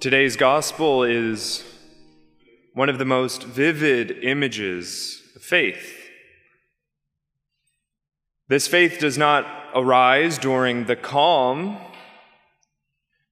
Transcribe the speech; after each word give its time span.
Today's 0.00 0.34
gospel 0.34 1.04
is 1.04 1.62
one 2.72 2.88
of 2.88 2.96
the 2.96 3.04
most 3.04 3.42
vivid 3.42 4.12
images 4.24 5.20
of 5.36 5.42
faith. 5.42 6.08
This 8.48 8.66
faith 8.66 8.98
does 8.98 9.18
not 9.18 9.44
arise 9.74 10.38
during 10.38 10.86
the 10.86 10.96
calm, 10.96 11.76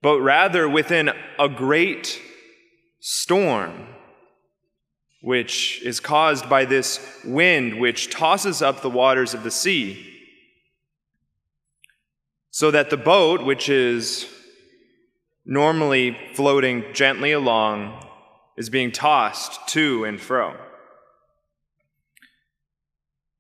but 0.02 0.20
rather 0.20 0.68
within 0.68 1.10
a 1.38 1.48
great 1.48 2.20
storm, 3.00 3.86
which 5.22 5.80
is 5.82 6.00
caused 6.00 6.50
by 6.50 6.66
this 6.66 7.00
wind 7.24 7.80
which 7.80 8.10
tosses 8.10 8.60
up 8.60 8.82
the 8.82 8.90
waters 8.90 9.32
of 9.32 9.42
the 9.42 9.50
sea, 9.50 10.06
so 12.50 12.70
that 12.70 12.90
the 12.90 12.98
boat, 12.98 13.42
which 13.42 13.70
is 13.70 14.26
normally 15.48 16.16
floating 16.34 16.84
gently 16.92 17.32
along, 17.32 18.04
is 18.56 18.68
being 18.68 18.92
tossed 18.92 19.66
to 19.68 20.04
and 20.04 20.20
fro. 20.20 20.54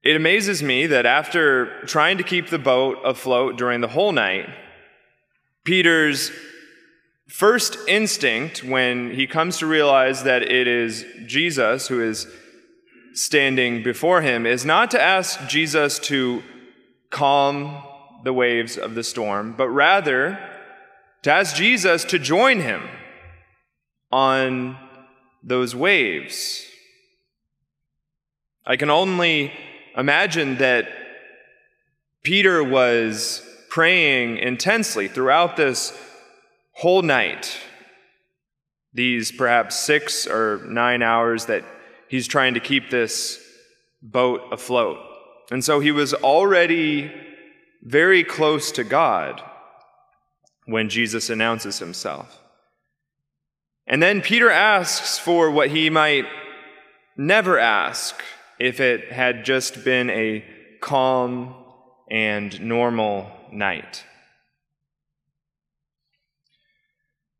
It 0.02 0.16
amazes 0.16 0.62
me 0.62 0.86
that 0.86 1.04
after 1.04 1.82
trying 1.82 2.16
to 2.16 2.24
keep 2.24 2.48
the 2.48 2.58
boat 2.58 2.98
afloat 3.04 3.58
during 3.58 3.82
the 3.82 3.88
whole 3.88 4.12
night, 4.12 4.48
Peter's 5.64 6.32
first 7.28 7.76
instinct 7.86 8.64
when 8.64 9.10
he 9.10 9.26
comes 9.26 9.58
to 9.58 9.66
realize 9.66 10.22
that 10.22 10.42
it 10.42 10.66
is 10.66 11.04
Jesus 11.26 11.88
who 11.88 12.00
is 12.02 12.26
standing 13.12 13.82
before 13.82 14.22
him 14.22 14.46
is 14.46 14.64
not 14.64 14.90
to 14.92 15.00
ask 15.00 15.46
Jesus 15.46 15.98
to 15.98 16.42
calm 17.10 17.82
the 18.24 18.32
waves 18.32 18.78
of 18.78 18.94
the 18.94 19.04
storm, 19.04 19.54
but 19.58 19.68
rather 19.68 20.38
to 21.22 21.32
ask 21.32 21.56
Jesus 21.56 22.04
to 22.04 22.18
join 22.18 22.60
him 22.60 22.82
on 24.10 24.76
those 25.42 25.74
waves. 25.74 26.64
I 28.64 28.76
can 28.76 28.90
only 28.90 29.52
imagine 29.96 30.58
that 30.58 30.88
Peter 32.22 32.62
was 32.62 33.42
praying 33.70 34.38
intensely 34.38 35.08
throughout 35.08 35.56
this 35.56 35.96
whole 36.72 37.02
night, 37.02 37.58
these 38.92 39.32
perhaps 39.32 39.76
six 39.76 40.26
or 40.26 40.62
nine 40.66 41.02
hours 41.02 41.46
that 41.46 41.64
he's 42.08 42.26
trying 42.26 42.54
to 42.54 42.60
keep 42.60 42.90
this 42.90 43.42
boat 44.02 44.42
afloat. 44.52 44.98
And 45.50 45.64
so 45.64 45.80
he 45.80 45.90
was 45.90 46.14
already 46.14 47.10
very 47.82 48.24
close 48.24 48.70
to 48.72 48.84
God 48.84 49.42
when 50.68 50.90
Jesus 50.90 51.30
announces 51.30 51.78
himself. 51.78 52.38
And 53.86 54.02
then 54.02 54.20
Peter 54.20 54.50
asks 54.50 55.18
for 55.18 55.50
what 55.50 55.70
he 55.70 55.88
might 55.88 56.26
never 57.16 57.58
ask 57.58 58.14
if 58.60 58.78
it 58.78 59.10
had 59.10 59.46
just 59.46 59.82
been 59.82 60.10
a 60.10 60.44
calm 60.82 61.54
and 62.10 62.60
normal 62.60 63.30
night. 63.50 64.04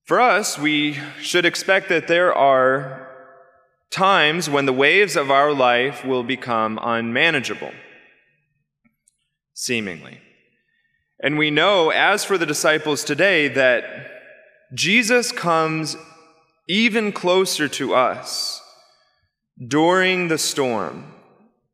For 0.05 0.23
us, 0.23 0.59
we 0.59 0.99
should 1.21 1.45
expect 1.45 1.91
that 1.91 2.09
there 2.09 2.33
are 2.33 3.15
times 3.91 4.49
when 4.49 4.65
the 4.65 4.73
waves 4.73 5.17
of 5.17 5.31
our 5.31 5.53
life 5.53 6.03
will 6.03 6.23
become 6.23 6.79
unmanageable, 6.83 7.73
seemingly. 9.53 10.23
And 11.21 11.37
we 11.37 11.51
know, 11.51 11.91
as 11.91 12.25
for 12.25 12.39
the 12.39 12.47
disciples 12.47 13.03
today, 13.03 13.49
that 13.49 13.85
Jesus 14.73 15.33
comes 15.33 15.97
even 16.69 17.13
closer 17.13 17.69
to 17.69 17.95
us 17.95 18.63
during 19.67 20.29
the 20.29 20.39
storm, 20.39 21.13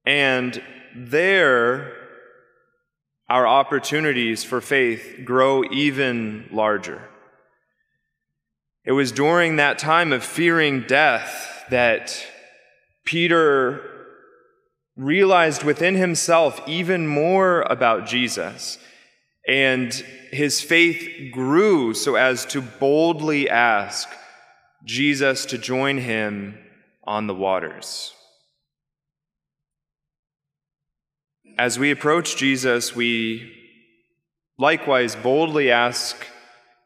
and 0.07 0.63
there 0.97 1.93
our 3.29 3.47
opportunities 3.47 4.45
for 4.45 4.61
faith 4.61 5.21
grow 5.25 5.65
even 5.65 6.49
larger. 6.53 7.03
It 8.85 8.93
was 8.93 9.13
during 9.13 9.57
that 9.57 9.79
time 9.79 10.13
of 10.13 10.23
fearing 10.23 10.83
death 10.83 11.65
that 11.71 12.25
Peter 13.05 13.81
realized 14.97 15.65
within 15.65 15.95
himself 15.95 16.61
even 16.69 17.07
more 17.07 17.63
about 17.63 18.07
Jesus 18.07 18.79
and 19.47 19.93
his 20.31 20.61
faith 20.61 21.33
grew 21.33 21.95
so 21.95 22.15
as 22.15 22.47
to 22.47 22.63
boldly 22.63 23.49
ask 23.49 24.09
Jesus 24.85 25.47
to 25.47 25.59
join 25.59 25.99
him 25.99 26.59
on 27.05 27.27
the 27.27 27.35
waters. 27.35 28.13
As 31.59 31.79
we 31.79 31.91
approach 31.91 32.37
Jesus, 32.37 32.97
we 32.97 33.53
likewise 34.59 35.15
boldly 35.15 35.71
ask 35.71 36.27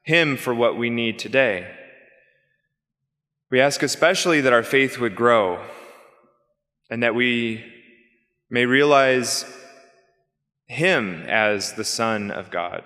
him 0.02 0.36
for 0.36 0.54
what 0.54 0.76
we 0.76 0.90
need 0.90 1.19
today. 1.19 1.70
We 3.50 3.60
ask 3.60 3.82
especially 3.82 4.42
that 4.42 4.52
our 4.52 4.62
faith 4.62 4.98
would 4.98 5.16
grow 5.16 5.64
and 6.90 7.02
that 7.02 7.14
we 7.14 7.64
may 8.50 8.66
realize 8.66 9.44
him 10.68 11.24
as 11.26 11.72
the 11.72 11.84
Son 11.84 12.30
of 12.30 12.50
God. 12.50 12.84